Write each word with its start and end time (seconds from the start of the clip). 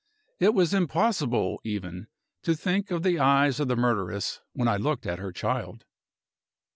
It 0.39 0.55
was 0.55 0.73
impossible 0.73 1.61
even 1.63 2.07
to 2.41 2.55
think 2.55 2.89
of 2.89 3.03
the 3.03 3.19
eyes 3.19 3.59
of 3.59 3.67
the 3.67 3.75
murderess 3.75 4.41
when 4.53 4.67
I 4.67 4.77
looked 4.77 5.05
at 5.05 5.19
her 5.19 5.31
child. 5.31 5.85